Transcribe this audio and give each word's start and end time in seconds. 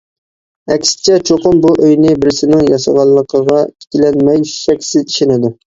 ئەكسىچە 0.75 1.17
چوقۇم 1.31 1.61
بۇ 1.67 1.75
ئۆينى 1.83 2.15
بىرسىنىڭ 2.25 2.67
ياسىغانلىقىغا 2.73 3.63
ئىككىلەنمەي 3.69 4.45
شەكسىز 4.59 5.01
ئىشىنىدۇ. 5.11 5.59